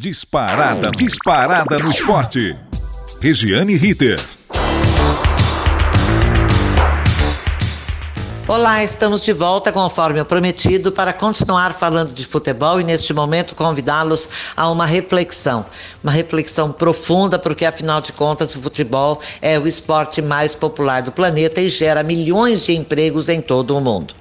Disparada, 0.00 0.92
disparada 0.96 1.76
no 1.76 1.90
esporte. 1.90 2.56
Regiane 3.20 3.74
Ritter. 3.74 4.20
Olá, 8.46 8.84
estamos 8.84 9.22
de 9.22 9.32
volta 9.32 9.72
conforme 9.72 10.20
o 10.20 10.24
prometido 10.24 10.92
para 10.92 11.12
continuar 11.12 11.72
falando 11.72 12.12
de 12.12 12.24
futebol 12.24 12.80
e 12.80 12.84
neste 12.84 13.12
momento 13.12 13.56
convidá-los 13.56 14.54
a 14.56 14.70
uma 14.70 14.86
reflexão, 14.86 15.66
uma 16.00 16.12
reflexão 16.12 16.70
profunda, 16.70 17.36
porque 17.36 17.64
afinal 17.64 18.00
de 18.00 18.12
contas 18.12 18.54
o 18.54 18.62
futebol 18.62 19.20
é 19.42 19.58
o 19.58 19.66
esporte 19.66 20.22
mais 20.22 20.54
popular 20.54 21.02
do 21.02 21.10
planeta 21.10 21.60
e 21.60 21.68
gera 21.68 22.04
milhões 22.04 22.64
de 22.64 22.72
empregos 22.72 23.28
em 23.28 23.40
todo 23.40 23.76
o 23.76 23.80
mundo. 23.80 24.14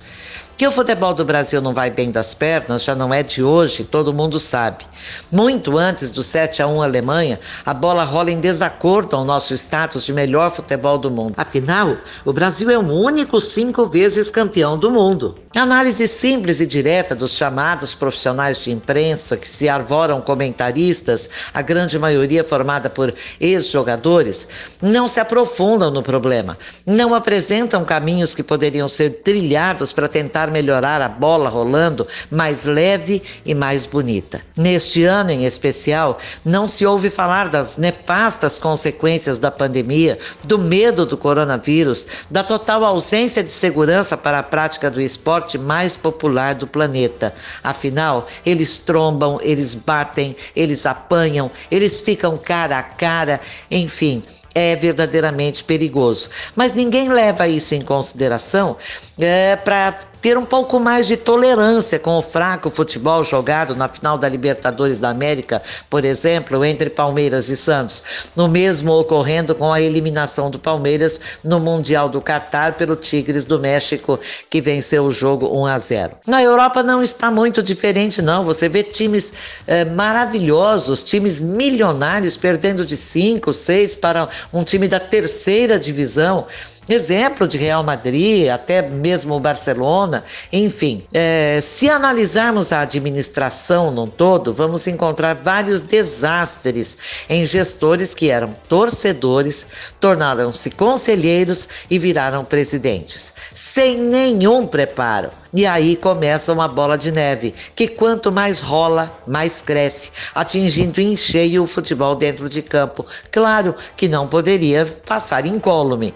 Que 0.57 0.65
o 0.65 0.71
futebol 0.71 1.13
do 1.13 1.23
Brasil 1.23 1.61
não 1.61 1.71
vai 1.71 1.91
bem 1.91 2.09
das 2.09 2.33
pernas 2.33 2.83
já 2.83 2.95
não 2.95 3.13
é 3.13 3.21
de 3.21 3.43
hoje, 3.43 3.83
todo 3.83 4.11
mundo 4.11 4.39
sabe. 4.39 4.85
Muito 5.31 5.77
antes 5.77 6.09
do 6.09 6.23
7 6.23 6.63
a 6.63 6.67
1 6.67 6.81
Alemanha, 6.81 7.39
a 7.63 7.75
bola 7.75 8.03
rola 8.03 8.31
em 8.31 8.39
desacordo 8.39 9.15
ao 9.15 9.23
nosso 9.23 9.53
status 9.53 10.03
de 10.03 10.11
melhor 10.11 10.49
futebol 10.49 10.97
do 10.97 11.11
mundo. 11.11 11.35
Afinal, 11.37 11.95
o 12.25 12.33
Brasil 12.33 12.71
é 12.71 12.77
o 12.77 12.91
único 12.91 13.39
cinco 13.39 13.85
vezes 13.85 14.31
campeão 14.31 14.79
do 14.79 14.89
mundo. 14.89 15.37
Análise 15.55 16.07
simples 16.07 16.59
e 16.59 16.65
direta 16.65 17.15
dos 17.15 17.31
chamados 17.31 17.93
profissionais 17.95 18.57
de 18.59 18.71
imprensa 18.71 19.37
que 19.37 19.47
se 19.47 19.69
arvoram 19.69 20.21
comentaristas, 20.21 21.29
a 21.53 21.61
grande 21.61 21.97
maioria 21.97 22.43
formada 22.43 22.89
por 22.89 23.13
ex-jogadores, 23.39 24.47
não 24.81 25.07
se 25.07 25.19
aprofundam 25.19 25.89
no 25.89 26.03
problema, 26.03 26.57
não 26.85 27.13
apresentam 27.13 27.85
caminhos 27.85 28.35
que 28.35 28.43
poderiam 28.43 28.87
ser 28.87 29.21
trilhados 29.23 29.93
para 29.93 30.07
tentar 30.07 30.46
tentar 30.47 30.51
melhorar 30.51 31.01
a 31.01 31.09
bola 31.09 31.49
rolando 31.49 32.07
mais 32.31 32.65
leve 32.65 33.21
e 33.45 33.53
mais 33.53 33.85
bonita. 33.85 34.41
Neste 34.55 35.03
ano 35.03 35.31
em 35.31 35.45
especial, 35.45 36.17
não 36.43 36.67
se 36.67 36.85
ouve 36.85 37.09
falar 37.09 37.49
das 37.49 37.77
nefastas 37.77 38.57
consequências 38.57 39.39
da 39.39 39.51
pandemia, 39.51 40.17
do 40.45 40.57
medo 40.57 41.05
do 41.05 41.17
coronavírus, 41.17 42.07
da 42.31 42.43
total 42.43 42.83
ausência 42.85 43.43
de 43.43 43.51
segurança 43.51 44.17
para 44.17 44.39
a 44.39 44.43
prática 44.43 44.89
do 44.89 45.01
esporte 45.01 45.57
mais 45.57 45.95
popular 45.95 46.55
do 46.55 46.67
planeta. 46.67 47.33
Afinal, 47.63 48.27
eles 48.45 48.77
trombam, 48.77 49.39
eles 49.41 49.75
batem, 49.75 50.35
eles 50.55 50.85
apanham, 50.85 51.51
eles 51.69 52.01
ficam 52.01 52.37
cara 52.37 52.79
a 52.79 52.83
cara, 52.83 53.39
enfim 53.69 54.23
é 54.53 54.75
verdadeiramente 54.75 55.63
perigoso. 55.63 56.29
Mas 56.55 56.73
ninguém 56.73 57.09
leva 57.09 57.47
isso 57.47 57.75
em 57.75 57.81
consideração 57.81 58.77
é, 59.19 59.55
para 59.55 59.97
ter 60.21 60.37
um 60.37 60.43
pouco 60.43 60.79
mais 60.79 61.07
de 61.07 61.15
tolerância 61.15 61.99
com 61.99 62.17
o 62.17 62.21
fraco 62.21 62.69
futebol 62.69 63.23
jogado 63.23 63.75
na 63.75 63.87
final 63.87 64.17
da 64.17 64.27
Libertadores 64.27 64.99
da 64.99 65.09
América, 65.09 65.61
por 65.89 66.03
exemplo, 66.03 66.65
entre 66.65 66.89
Palmeiras 66.89 67.49
e 67.49 67.55
Santos. 67.55 68.03
No 68.35 68.47
mesmo 68.47 68.91
ocorrendo 68.91 69.53
com 69.53 69.71
a 69.71 69.79
eliminação 69.79 70.49
do 70.49 70.59
Palmeiras 70.59 71.19
no 71.43 71.59
Mundial 71.59 72.09
do 72.09 72.19
Catar 72.19 72.73
pelo 72.73 72.95
Tigres 72.95 73.45
do 73.45 73.59
México, 73.59 74.19
que 74.49 74.59
venceu 74.59 75.05
o 75.05 75.11
jogo 75.11 75.47
1 75.61 75.65
a 75.65 75.77
0. 75.77 76.11
Na 76.27 76.41
Europa 76.41 76.81
não 76.81 77.01
está 77.01 77.29
muito 77.29 77.61
diferente, 77.61 78.21
não. 78.21 78.43
Você 78.43 78.67
vê 78.67 78.83
times 78.83 79.33
eh, 79.67 79.85
maravilhosos, 79.85 81.03
times 81.03 81.39
milionários 81.39 82.35
perdendo 82.35 82.85
de 82.85 82.97
5, 82.97 83.53
6 83.53 83.95
para 83.95 84.27
um 84.51 84.63
time 84.63 84.87
da 84.87 84.99
terceira 84.99 85.79
divisão. 85.79 86.47
Exemplo 86.89 87.47
de 87.47 87.57
Real 87.57 87.83
Madrid, 87.83 88.47
até 88.47 88.81
mesmo 88.81 89.37
Barcelona, 89.41 90.23
enfim. 90.53 91.03
É, 91.13 91.59
se 91.61 91.89
analisarmos 91.89 92.71
a 92.71 92.79
administração 92.79 93.91
no 93.91 94.07
todo, 94.07 94.53
vamos 94.53 94.87
encontrar 94.87 95.35
vários 95.35 95.81
desastres 95.81 96.97
em 97.29 97.45
gestores 97.45 98.15
que 98.15 98.29
eram 98.29 98.55
torcedores, 98.69 99.67
tornaram-se 99.99 100.71
conselheiros 100.71 101.67
e 101.89 101.99
viraram 101.99 102.45
presidentes, 102.45 103.33
sem 103.53 103.97
nenhum 103.97 104.65
preparo. 104.65 105.29
E 105.53 105.65
aí 105.65 105.95
começa 105.95 106.51
uma 106.51 106.67
bola 106.67 106.97
de 106.97 107.11
neve, 107.11 107.53
que 107.73 107.87
quanto 107.87 108.31
mais 108.31 108.59
rola, 108.59 109.11
mais 109.25 109.61
cresce, 109.61 110.11
atingindo 110.35 110.99
em 110.99 111.15
cheio 111.15 111.63
o 111.63 111.67
futebol 111.67 112.15
dentro 112.15 112.49
de 112.49 112.61
campo. 112.61 113.05
Claro 113.31 113.73
que 113.95 114.09
não 114.09 114.27
poderia 114.27 114.85
passar 115.05 115.45
incólume. 115.45 116.13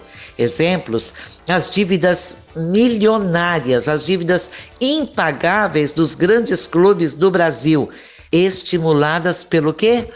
Exemplos: 0.62 1.12
as 1.48 1.72
dívidas 1.72 2.36
milionárias, 2.54 3.88
as 3.88 4.04
dívidas 4.04 4.48
impagáveis 4.80 5.90
dos 5.90 6.14
grandes 6.14 6.68
clubes 6.68 7.12
do 7.12 7.32
Brasil, 7.32 7.90
estimuladas 8.30 9.42
pelo 9.42 9.74
quê? 9.74 10.08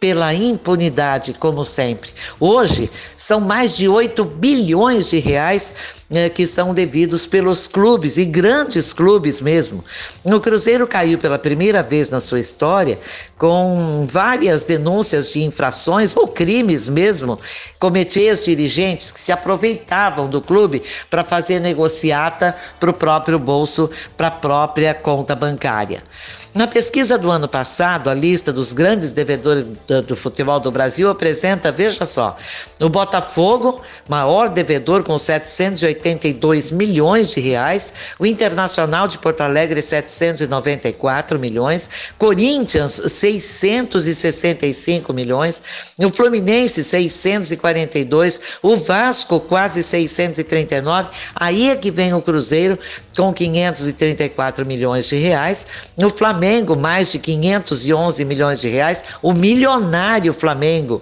Pela 0.00 0.34
impunidade, 0.34 1.32
como 1.34 1.64
sempre. 1.64 2.12
Hoje, 2.38 2.90
são 3.16 3.40
mais 3.40 3.76
de 3.76 3.88
8 3.88 4.24
bilhões 4.24 5.08
de 5.08 5.18
reais 5.18 5.74
eh, 6.12 6.28
que 6.28 6.46
são 6.46 6.74
devidos 6.74 7.26
pelos 7.26 7.66
clubes, 7.66 8.18
e 8.18 8.24
grandes 8.24 8.92
clubes 8.92 9.40
mesmo. 9.40 9.82
O 10.22 10.40
Cruzeiro 10.40 10.86
caiu 10.86 11.16
pela 11.16 11.38
primeira 11.38 11.82
vez 11.82 12.10
na 12.10 12.20
sua 12.20 12.40
história 12.40 12.98
com 13.38 14.06
várias 14.08 14.64
denúncias 14.64 15.32
de 15.32 15.42
infrações 15.42 16.14
ou 16.16 16.28
crimes 16.28 16.88
mesmo, 16.88 17.38
cometidos 17.78 18.44
dirigentes 18.44 19.10
que 19.10 19.20
se 19.20 19.32
aproveitavam 19.32 20.28
do 20.28 20.42
clube 20.42 20.82
para 21.08 21.24
fazer 21.24 21.60
negociata 21.60 22.54
para 22.78 22.90
o 22.90 22.94
próprio 22.94 23.38
bolso, 23.38 23.90
para 24.16 24.26
a 24.26 24.32
própria 24.32 24.92
conta 24.92 25.34
bancária. 25.34 26.02
Na 26.54 26.66
pesquisa 26.68 27.18
do 27.18 27.32
ano 27.32 27.48
passado, 27.48 28.08
a 28.08 28.14
lista 28.14 28.52
dos 28.52 28.72
grandes 28.72 29.10
devedores 29.10 29.66
do, 29.66 30.02
do, 30.02 30.14
futebol 30.14 30.60
do 30.60 30.70
Brasil 30.70 31.10
apresenta, 31.10 31.72
veja 31.72 32.04
só, 32.04 32.36
o 32.80 32.88
Botafogo, 32.88 33.82
maior 34.08 34.48
devedor 34.48 35.02
com 35.02 35.18
782 35.18 36.70
milhões 36.70 37.30
de 37.30 37.40
reais, 37.40 37.92
o 38.20 38.26
Internacional 38.26 39.08
de 39.08 39.18
Porto 39.18 39.40
Alegre 39.40 39.82
794 39.82 41.40
milhões, 41.40 41.90
Corinthians 42.16 43.02
665 43.04 45.12
milhões, 45.12 45.60
o 45.98 46.08
Fluminense 46.08 46.84
642, 46.84 48.40
o 48.62 48.76
Vasco 48.76 49.40
quase 49.40 49.82
639, 49.82 51.10
aí 51.34 51.70
é 51.70 51.74
que 51.74 51.90
vem 51.90 52.14
o 52.14 52.22
Cruzeiro 52.22 52.78
com 53.16 53.32
534 53.32 54.64
milhões 54.64 55.08
de 55.08 55.16
reais, 55.16 55.66
o 55.98 56.08
Flamengo 56.08 56.43
Flamengo, 56.44 56.76
mais 56.76 57.10
de 57.10 57.18
511 57.18 58.22
milhões 58.26 58.60
de 58.60 58.68
reais, 58.68 59.02
o 59.22 59.32
milionário 59.32 60.30
Flamengo. 60.34 61.00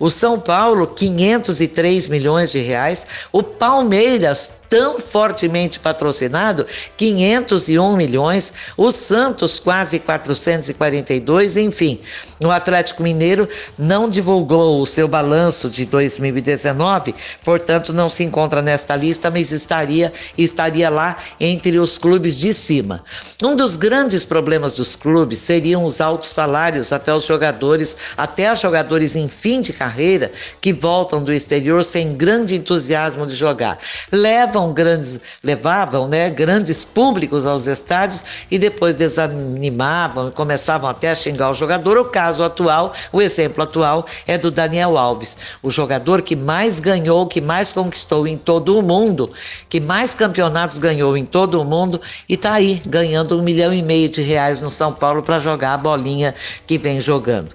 O 0.00 0.10
São 0.10 0.40
Paulo, 0.40 0.84
503 0.88 2.08
milhões 2.08 2.50
de 2.50 2.58
reais. 2.58 3.06
O 3.30 3.40
Palmeiras, 3.40 4.59
tão 4.70 5.00
fortemente 5.00 5.80
patrocinado, 5.80 6.64
501 6.96 7.96
milhões, 7.96 8.52
o 8.76 8.92
Santos 8.92 9.58
quase 9.58 9.98
442, 9.98 11.56
enfim. 11.56 12.00
O 12.42 12.50
Atlético 12.50 13.02
Mineiro 13.02 13.46
não 13.76 14.08
divulgou 14.08 14.80
o 14.80 14.86
seu 14.86 15.06
balanço 15.06 15.68
de 15.68 15.84
2019, 15.84 17.14
portanto 17.44 17.92
não 17.92 18.08
se 18.08 18.24
encontra 18.24 18.62
nesta 18.62 18.96
lista, 18.96 19.30
mas 19.30 19.52
estaria 19.52 20.10
estaria 20.38 20.88
lá 20.88 21.16
entre 21.38 21.78
os 21.78 21.98
clubes 21.98 22.38
de 22.38 22.54
cima. 22.54 23.04
Um 23.42 23.56
dos 23.56 23.76
grandes 23.76 24.24
problemas 24.24 24.72
dos 24.72 24.96
clubes 24.96 25.40
seriam 25.40 25.84
os 25.84 26.00
altos 26.00 26.30
salários 26.30 26.92
até 26.92 27.12
os 27.12 27.26
jogadores, 27.26 27.96
até 28.16 28.50
os 28.50 28.60
jogadores 28.60 29.16
em 29.16 29.28
fim 29.28 29.60
de 29.60 29.72
carreira 29.72 30.30
que 30.60 30.72
voltam 30.72 31.22
do 31.22 31.32
exterior 31.32 31.84
sem 31.84 32.14
grande 32.14 32.54
entusiasmo 32.54 33.26
de 33.26 33.34
jogar. 33.34 33.78
Levam 34.12 34.59
levavam 34.60 34.72
grandes, 34.72 35.20
levavam 35.42 36.08
né, 36.08 36.30
grandes 36.30 36.84
públicos 36.84 37.46
aos 37.46 37.66
estádios 37.66 38.22
e 38.50 38.58
depois 38.58 38.96
desanimavam, 38.96 40.30
começavam 40.30 40.88
até 40.88 41.10
a 41.10 41.14
xingar 41.14 41.50
o 41.50 41.54
jogador. 41.54 41.96
O 41.98 42.04
caso 42.04 42.42
atual, 42.42 42.92
o 43.12 43.22
exemplo 43.22 43.62
atual 43.62 44.06
é 44.26 44.36
do 44.36 44.50
Daniel 44.50 44.98
Alves, 44.98 45.38
o 45.62 45.70
jogador 45.70 46.22
que 46.22 46.36
mais 46.36 46.80
ganhou, 46.80 47.26
que 47.26 47.40
mais 47.40 47.72
conquistou 47.72 48.26
em 48.26 48.36
todo 48.36 48.78
o 48.78 48.82
mundo, 48.82 49.30
que 49.68 49.80
mais 49.80 50.14
campeonatos 50.14 50.78
ganhou 50.78 51.16
em 51.16 51.24
todo 51.24 51.60
o 51.60 51.64
mundo 51.64 52.00
e 52.28 52.34
está 52.34 52.54
aí 52.54 52.82
ganhando 52.86 53.38
um 53.38 53.42
milhão 53.42 53.72
e 53.72 53.82
meio 53.82 54.08
de 54.08 54.22
reais 54.22 54.60
no 54.60 54.70
São 54.70 54.92
Paulo 54.92 55.22
para 55.22 55.38
jogar 55.38 55.74
a 55.74 55.78
bolinha 55.78 56.34
que 56.66 56.76
vem 56.76 57.00
jogando. 57.00 57.54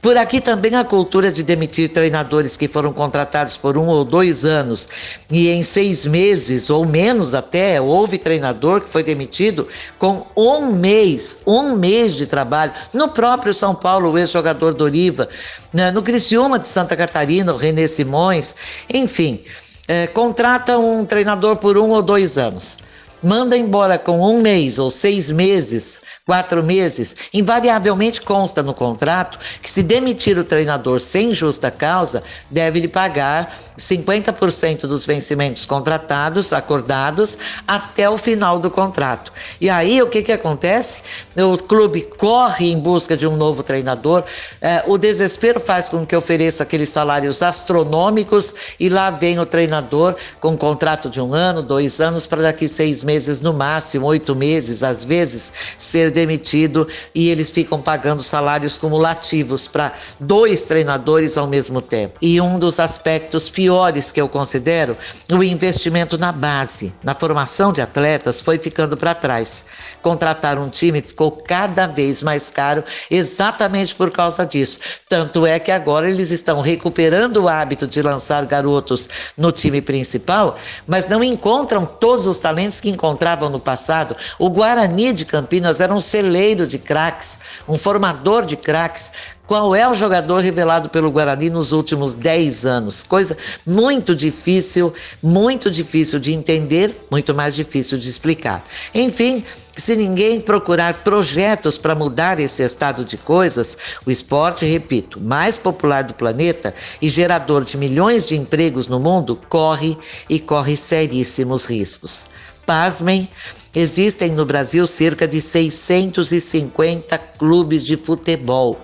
Por 0.00 0.16
aqui 0.16 0.40
também 0.40 0.74
a 0.74 0.84
cultura 0.84 1.32
de 1.32 1.42
demitir 1.42 1.88
treinadores 1.88 2.56
que 2.56 2.68
foram 2.68 2.92
contratados 2.92 3.56
por 3.56 3.76
um 3.76 3.86
ou 3.86 4.04
dois 4.04 4.44
anos 4.44 4.88
e 5.30 5.48
em 5.48 5.62
seis 5.62 6.06
meses 6.06 6.35
ou 6.70 6.84
menos 6.84 7.34
até, 7.34 7.80
houve 7.80 8.18
treinador 8.18 8.80
que 8.80 8.88
foi 8.88 9.02
demitido 9.02 9.66
com 9.98 10.26
um 10.36 10.72
mês, 10.72 11.42
um 11.46 11.74
mês 11.76 12.14
de 12.14 12.26
trabalho. 12.26 12.72
No 12.92 13.08
próprio 13.08 13.52
São 13.52 13.74
Paulo, 13.74 14.10
o 14.10 14.18
ex-jogador 14.18 14.74
Doriva, 14.74 15.28
né, 15.72 15.90
no 15.90 16.02
Criciúma 16.02 16.58
de 16.58 16.66
Santa 16.66 16.96
Catarina, 16.96 17.52
o 17.52 17.56
René 17.56 17.86
Simões, 17.86 18.54
enfim, 18.92 19.44
é, 19.88 20.06
contrata 20.06 20.78
um 20.78 21.04
treinador 21.04 21.56
por 21.56 21.76
um 21.78 21.90
ou 21.90 22.02
dois 22.02 22.38
anos. 22.38 22.78
Manda 23.26 23.56
embora 23.56 23.98
com 23.98 24.20
um 24.20 24.40
mês 24.40 24.78
ou 24.78 24.88
seis 24.88 25.32
meses, 25.32 26.00
quatro 26.24 26.62
meses, 26.62 27.16
invariavelmente 27.34 28.22
consta 28.22 28.62
no 28.62 28.72
contrato 28.72 29.36
que 29.60 29.68
se 29.68 29.82
demitir 29.82 30.38
o 30.38 30.44
treinador 30.44 31.00
sem 31.00 31.34
justa 31.34 31.68
causa, 31.68 32.22
deve 32.48 32.78
lhe 32.78 32.86
pagar 32.86 33.52
50% 33.76 34.82
dos 34.82 35.04
vencimentos 35.04 35.66
contratados, 35.66 36.52
acordados, 36.52 37.36
até 37.66 38.08
o 38.08 38.16
final 38.16 38.60
do 38.60 38.70
contrato. 38.70 39.32
E 39.60 39.68
aí 39.68 40.00
o 40.00 40.08
que, 40.08 40.22
que 40.22 40.32
acontece? 40.32 41.02
O 41.36 41.58
clube 41.58 42.02
corre 42.02 42.70
em 42.70 42.78
busca 42.78 43.16
de 43.16 43.26
um 43.26 43.36
novo 43.36 43.64
treinador, 43.64 44.22
é, 44.60 44.84
o 44.86 44.96
desespero 44.96 45.58
faz 45.58 45.88
com 45.88 46.06
que 46.06 46.14
ofereça 46.14 46.62
aqueles 46.62 46.90
salários 46.90 47.42
astronômicos 47.42 48.54
e 48.78 48.88
lá 48.88 49.10
vem 49.10 49.40
o 49.40 49.46
treinador 49.46 50.14
com 50.38 50.50
um 50.50 50.56
contrato 50.56 51.10
de 51.10 51.20
um 51.20 51.34
ano, 51.34 51.60
dois 51.60 52.00
anos, 52.00 52.24
para 52.24 52.42
daqui 52.42 52.68
seis 52.68 53.02
meses 53.02 53.15
no 53.40 53.52
máximo, 53.52 54.06
oito 54.06 54.34
meses, 54.34 54.82
às 54.82 55.04
vezes, 55.04 55.52
ser 55.78 56.10
demitido 56.10 56.86
e 57.14 57.28
eles 57.28 57.50
ficam 57.50 57.80
pagando 57.80 58.22
salários 58.22 58.78
cumulativos 58.78 59.66
para 59.66 59.92
dois 60.20 60.62
treinadores 60.62 61.38
ao 61.38 61.46
mesmo 61.46 61.80
tempo. 61.80 62.18
E 62.20 62.40
um 62.40 62.58
dos 62.58 62.78
aspectos 62.78 63.48
piores 63.48 64.12
que 64.12 64.20
eu 64.20 64.28
considero, 64.28 64.96
o 65.30 65.42
investimento 65.42 66.18
na 66.18 66.32
base, 66.32 66.92
na 67.02 67.14
formação 67.14 67.72
de 67.72 67.80
atletas, 67.80 68.40
foi 68.40 68.58
ficando 68.58 68.96
para 68.96 69.14
trás. 69.14 69.66
Contratar 70.02 70.58
um 70.58 70.68
time 70.68 71.00
ficou 71.00 71.30
cada 71.30 71.86
vez 71.86 72.22
mais 72.22 72.50
caro 72.50 72.84
exatamente 73.10 73.94
por 73.94 74.10
causa 74.10 74.44
disso. 74.44 74.78
Tanto 75.08 75.46
é 75.46 75.58
que 75.58 75.70
agora 75.70 76.08
eles 76.08 76.30
estão 76.30 76.60
recuperando 76.60 77.38
o 77.38 77.48
hábito 77.48 77.86
de 77.86 78.02
lançar 78.02 78.44
garotos 78.46 79.08
no 79.36 79.52
time 79.52 79.80
principal, 79.80 80.56
mas 80.86 81.08
não 81.08 81.22
encontram 81.22 81.86
todos 81.86 82.26
os 82.26 82.40
talentos 82.40 82.80
que 82.80 82.90
encontravam 82.96 83.50
no 83.50 83.60
passado. 83.60 84.16
O 84.38 84.48
Guarani 84.48 85.12
de 85.12 85.26
Campinas 85.26 85.80
era 85.80 85.94
um 85.94 86.00
celeiro 86.00 86.66
de 86.66 86.78
craques, 86.78 87.38
um 87.68 87.78
formador 87.78 88.44
de 88.46 88.56
craques. 88.56 89.12
Qual 89.46 89.76
é 89.76 89.88
o 89.88 89.94
jogador 89.94 90.42
revelado 90.42 90.88
pelo 90.88 91.10
Guarani 91.10 91.50
nos 91.50 91.70
últimos 91.70 92.14
10 92.14 92.66
anos? 92.66 93.04
Coisa 93.04 93.36
muito 93.64 94.12
difícil, 94.12 94.92
muito 95.22 95.70
difícil 95.70 96.18
de 96.18 96.32
entender, 96.32 97.06
muito 97.08 97.32
mais 97.32 97.54
difícil 97.54 97.96
de 97.96 98.08
explicar. 98.08 98.64
Enfim, 98.92 99.44
se 99.76 99.94
ninguém 99.94 100.40
procurar 100.40 101.04
projetos 101.04 101.78
para 101.78 101.94
mudar 101.94 102.40
esse 102.40 102.62
estado 102.64 103.04
de 103.04 103.16
coisas, 103.16 103.76
o 104.04 104.10
esporte, 104.10 104.66
repito, 104.66 105.20
mais 105.20 105.56
popular 105.56 106.02
do 106.02 106.14
planeta 106.14 106.74
e 107.00 107.08
gerador 107.08 107.62
de 107.62 107.76
milhões 107.76 108.26
de 108.26 108.36
empregos 108.36 108.88
no 108.88 108.98
mundo, 108.98 109.38
corre 109.48 109.96
e 110.28 110.40
corre 110.40 110.76
seríssimos 110.76 111.66
riscos. 111.66 112.26
Pasmem, 112.66 113.28
existem 113.74 114.32
no 114.32 114.44
Brasil 114.44 114.86
cerca 114.86 115.26
de 115.26 115.40
650 115.40 117.16
clubes 117.16 117.84
de 117.84 117.96
futebol. 117.96 118.78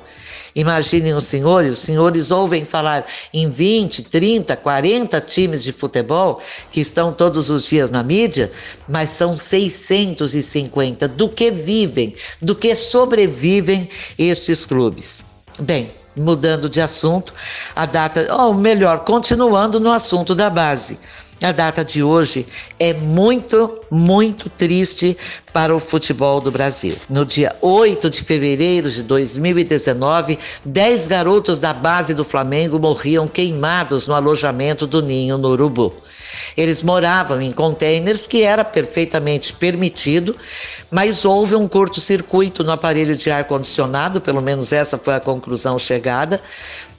Imaginem 0.54 1.14
os 1.14 1.24
senhores, 1.24 1.72
os 1.72 1.78
senhores 1.78 2.30
ouvem 2.30 2.64
falar 2.64 3.06
em 3.32 3.50
20, 3.50 4.02
30, 4.04 4.54
40 4.54 5.20
times 5.22 5.64
de 5.64 5.72
futebol 5.72 6.40
que 6.70 6.80
estão 6.80 7.12
todos 7.12 7.48
os 7.48 7.64
dias 7.64 7.90
na 7.90 8.02
mídia, 8.02 8.52
mas 8.88 9.10
são 9.10 9.36
650 9.36 11.08
do 11.08 11.28
que 11.28 11.50
vivem, 11.50 12.14
do 12.40 12.54
que 12.54 12.74
sobrevivem 12.76 13.88
estes 14.18 14.66
clubes. 14.66 15.22
Bem, 15.58 15.90
mudando 16.14 16.68
de 16.68 16.80
assunto, 16.80 17.32
a 17.74 17.86
data, 17.86 18.34
ou 18.34 18.52
melhor, 18.52 19.00
continuando 19.00 19.80
no 19.80 19.90
assunto 19.90 20.34
da 20.34 20.50
base. 20.50 20.98
A 21.42 21.50
data 21.50 21.84
de 21.84 22.04
hoje 22.04 22.46
é 22.78 22.94
muito, 22.94 23.80
muito 23.90 24.48
triste 24.48 25.16
para 25.52 25.74
o 25.74 25.80
futebol 25.80 26.40
do 26.40 26.52
Brasil. 26.52 26.94
No 27.10 27.26
dia 27.26 27.56
8 27.60 28.08
de 28.08 28.22
fevereiro 28.22 28.88
de 28.88 29.02
2019, 29.02 30.38
10 30.64 31.08
garotos 31.08 31.58
da 31.58 31.74
base 31.74 32.14
do 32.14 32.24
Flamengo 32.24 32.78
morriam 32.78 33.26
queimados 33.26 34.06
no 34.06 34.14
alojamento 34.14 34.86
do 34.86 35.02
Ninho 35.02 35.36
no 35.36 35.48
Urubu. 35.48 35.92
Eles 36.56 36.82
moravam 36.82 37.40
em 37.40 37.52
containers 37.52 38.26
que 38.26 38.42
era 38.42 38.64
perfeitamente 38.64 39.52
permitido, 39.52 40.36
mas 40.90 41.24
houve 41.24 41.54
um 41.54 41.66
curto-circuito 41.66 42.62
no 42.62 42.72
aparelho 42.72 43.16
de 43.16 43.30
ar-condicionado, 43.30 44.20
pelo 44.20 44.42
menos 44.42 44.72
essa 44.72 44.98
foi 44.98 45.14
a 45.14 45.20
conclusão 45.20 45.78
chegada, 45.78 46.40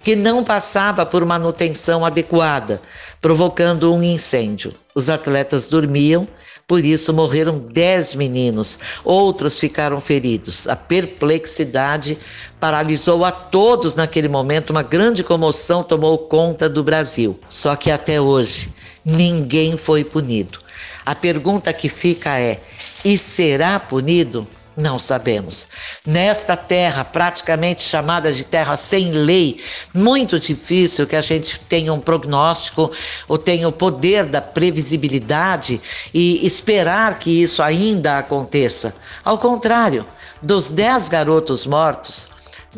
que 0.02 0.16
não 0.16 0.44
passava 0.44 1.06
por 1.06 1.24
manutenção 1.26 2.06
adequada, 2.06 2.82
provocando 3.22 3.94
um 3.94 4.04
incêndio. 4.04 4.74
Os 4.94 5.10
atletas 5.10 5.68
dormiam, 5.68 6.28
por 6.68 6.84
isso 6.84 7.14
morreram 7.14 7.60
10 7.60 8.16
meninos, 8.16 8.80
outros 9.04 9.60
ficaram 9.60 10.00
feridos. 10.00 10.68
A 10.68 10.76
perplexidade 10.76 12.18
paralisou 12.60 13.24
a 13.26 13.32
todos 13.32 13.96
naquele 13.96 14.28
momento, 14.28 14.72
uma 14.72 14.84
grande 14.84 15.24
comoção 15.24 15.84
tomou 15.84 16.18
conta 16.18 16.70
do 16.70 16.84
Brasil. 16.84 17.40
Só 17.48 17.76
que 17.76 17.92
até 17.92 18.20
hoje, 18.20 18.74
ninguém 19.06 19.78
foi 19.78 20.04
punido. 20.04 20.60
A 21.06 21.14
pergunta 21.14 21.74
que 21.74 21.90
fica 21.90 22.40
é: 22.40 22.60
e 23.04 23.18
será 23.18 23.80
punido? 23.80 24.48
Não 24.76 24.98
sabemos. 24.98 25.68
Nesta 26.04 26.58
terra, 26.58 27.06
praticamente 27.06 27.84
chamada 27.84 28.34
de 28.34 28.44
terra 28.44 28.76
sem 28.76 29.12
lei, 29.12 29.62
muito 29.94 30.40
difícil 30.40 31.06
que 31.06 31.16
a 31.16 31.22
gente 31.22 31.60
tenha 31.60 31.94
um 31.94 32.00
prognóstico 32.00 32.92
ou 33.28 33.38
tenha 33.38 33.68
o 33.68 33.72
poder 33.72 34.26
da 34.26 34.42
previsibilidade 34.42 35.80
e 36.12 36.44
esperar 36.44 37.20
que 37.20 37.44
isso 37.44 37.62
ainda 37.62 38.18
aconteça. 38.18 38.96
Ao 39.24 39.38
contrário, 39.38 40.08
dos 40.42 40.72
dez 40.72 41.08
garotos 41.08 41.68
mortos, 41.68 42.30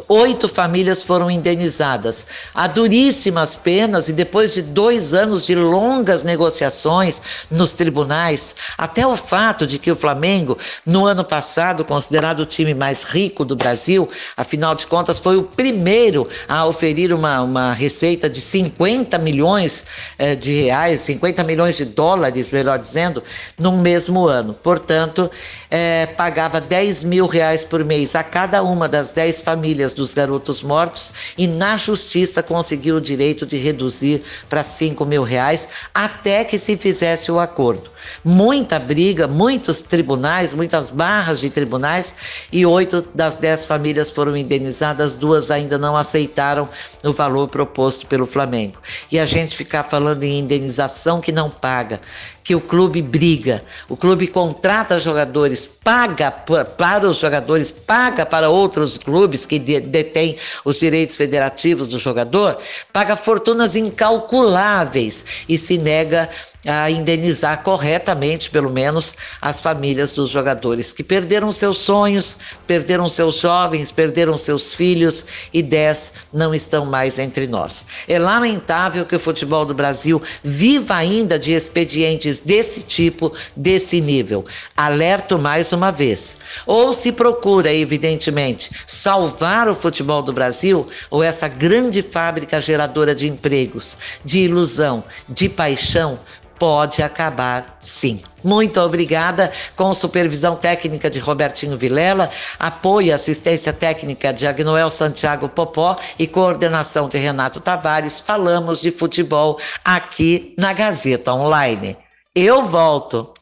Oito 0.10 0.50
famílias 0.50 1.02
foram 1.04 1.32
indenizadas 1.32 2.28
a 2.54 2.68
duríssimas 2.68 3.56
penas 3.56 4.10
e 4.10 4.14
depois 4.14 4.54
de 4.54 4.62
dois 4.62 5.14
anos 5.14 5.46
de 5.46 5.56
longas 5.56 6.22
negociações 6.22 7.22
nos 7.50 7.74
tribunais, 7.74 8.58
até 8.78 9.08
o 9.08 9.16
fato 9.16 9.66
de 9.66 9.80
que 9.80 9.90
o 9.90 9.96
Flamengo, 9.96 10.58
no 10.86 11.06
ano 11.06 11.24
passado, 11.24 11.86
considerado 11.86 12.42
o 12.42 12.46
time 12.46 12.74
mais 12.74 13.04
rico 13.04 13.46
do 13.46 13.56
Brasil, 13.56 14.10
afinal 14.36 14.76
de 14.76 14.86
contas, 14.86 15.18
foi 15.18 15.38
o 15.38 15.44
primeiro 15.44 16.28
a 16.46 16.66
oferir 16.66 17.14
uma, 17.14 17.42
uma 17.42 17.74
receita 17.74 18.30
de 18.30 18.42
50 18.42 19.18
milhões 19.18 19.86
eh, 20.18 20.36
de 20.36 20.64
reais, 20.64 21.02
50 21.02 21.42
milhões 21.46 21.78
de 21.78 21.86
dólares, 21.86 22.52
melhor 22.52 22.80
dizendo, 22.80 23.24
no 23.58 23.72
mesmo 23.72 24.28
ano. 24.28 24.54
Portanto, 24.54 25.32
eh, 25.76 26.06
pagava 26.16 26.62
10 26.62 27.04
mil 27.04 27.26
reais 27.26 27.66
por 27.66 27.84
mês 27.84 28.16
a 28.16 28.24
cada 28.24 28.64
uma 28.64 28.88
das 28.88 29.12
10 29.12 29.42
famílias 29.42 29.66
famílias 29.76 29.94
dos 29.94 30.14
garotos 30.14 30.62
mortos 30.62 31.12
e 31.38 31.48
na 31.48 31.76
justiça 31.76 32.44
conseguiu 32.44 32.98
o 32.98 33.02
direito 33.02 33.46
de 33.46 33.58
reduzir 33.58 34.24
para 34.48 34.64
5 34.64 35.06
mil 35.06 35.24
reais 35.24 35.70
até 35.94 36.44
que 36.44 36.58
se 36.58 36.78
fizesse 36.78 37.32
o 37.32 37.40
acordo. 37.40 37.90
Muita 38.24 38.78
briga, 38.78 39.28
muitos 39.28 39.82
tribunais, 39.82 40.54
muitas 40.54 40.90
barras 40.90 41.40
de 41.40 41.50
tribunais 41.50 42.16
e 42.52 42.66
oito 42.66 43.02
das 43.14 43.38
dez 43.38 43.66
famílias 43.66 44.12
foram 44.12 44.38
indenizadas, 44.38 45.16
duas 45.16 45.50
ainda 45.50 45.78
não 45.78 45.98
aceitaram 45.98 46.70
o 47.04 47.12
valor 47.12 47.48
proposto 47.48 48.06
pelo 48.06 48.28
Flamengo. 48.28 48.80
E 49.12 49.18
a 49.18 49.26
gente 49.26 49.56
ficar 49.56 49.84
falando 49.84 50.24
em 50.24 50.40
indenização 50.40 51.20
que 51.20 51.32
não 51.32 51.50
paga, 51.50 52.00
que 52.44 52.54
o 52.54 52.62
clube 52.62 53.02
briga, 53.02 53.64
o 53.90 53.98
clube 53.98 54.28
contrata 54.28 55.00
jogadores, 55.00 55.65
paga 55.66 56.32
para 56.32 57.08
os 57.08 57.18
jogadores, 57.18 57.72
paga 57.72 58.26
para 58.26 58.50
outros 58.50 58.98
clubes 58.98 59.46
que 59.46 59.60
detêm 59.60 60.38
os 60.64 60.80
direitos 60.80 61.16
federativos 61.16 61.88
do 61.88 62.00
jogador, 62.00 62.58
paga 62.94 63.16
fortunas 63.16 63.76
incalculáveis 63.76 65.26
e 65.50 65.58
se 65.58 65.78
nega 65.78 66.30
a 66.68 66.90
indenizar 66.90 67.64
corretamente, 67.64 68.50
pelo 68.50 68.70
menos, 68.70 69.16
as 69.42 69.62
famílias 69.62 70.12
dos 70.12 70.30
jogadores 70.30 70.94
que 70.94 71.04
perderam 71.04 71.52
seus 71.52 71.78
sonhos, 71.78 72.38
perderam 72.66 73.08
seus 73.08 73.40
jovens, 73.40 73.92
perderam 73.92 74.38
seus 74.38 74.74
filhos 74.74 75.26
e 75.54 75.62
dez 75.62 76.14
não 76.34 76.54
estão 76.54 76.86
mais 76.86 77.20
entre 77.20 77.48
nós. 77.48 77.86
É 78.08 78.18
lamentável 78.18 79.06
que 79.06 79.16
o 79.16 79.20
futebol 79.20 79.66
do 79.66 79.74
Brasil 79.74 80.22
viva 80.44 80.96
ainda 80.96 81.38
de 81.38 81.52
expedientes 81.52 82.40
desse 82.40 82.84
tipo, 82.84 83.34
desse 83.56 84.02
nível. 84.02 84.44
Alerto 84.76 85.38
mais 85.38 85.72
uma 85.72 85.92
vez. 85.92 86.38
Ou 86.66 86.94
se 86.94 87.12
procura, 87.12 87.74
evidentemente, 87.74 88.72
salvar 88.88 89.68
o 89.68 89.76
futebol 89.76 90.22
do 90.22 90.34
Brasil, 90.34 90.88
ou 91.10 91.24
essa 91.24 91.48
grande 91.48 92.02
fábrica 92.02 92.60
geradora 92.60 93.14
de 93.14 93.28
empregos, 93.28 93.98
de 94.24 94.40
ilusão, 94.40 95.04
de 95.30 95.50
paixão, 95.50 96.20
pode 96.60 97.02
acabar 97.02 97.78
sim. 97.82 98.22
Muito 98.44 98.80
obrigada, 98.80 99.52
com 99.76 99.94
supervisão 99.94 100.56
técnica 100.56 101.10
de 101.10 101.20
Robertinho 101.20 101.78
Vilela, 101.78 102.30
apoio 102.60 103.08
e 103.08 103.12
assistência 103.12 103.74
técnica 103.74 104.32
de 104.32 104.46
Agnoel 104.46 104.90
Santiago 104.90 105.50
Popó 105.50 105.96
e 106.20 106.28
coordenação 106.28 107.10
de 107.10 107.18
Renato 107.18 107.60
Tavares. 107.60 108.20
Falamos 108.20 108.82
de 108.82 108.92
futebol 108.92 109.60
aqui 109.84 110.54
na 110.58 110.74
Gazeta 110.74 111.34
Online. 111.34 111.98
Eu 112.36 112.66
volto. 112.66 113.34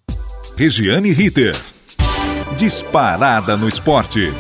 Regiane 0.56 1.12
Ritter. 1.12 1.56
Disparada 2.56 3.58
no 3.58 3.68
esporte. 3.68 4.32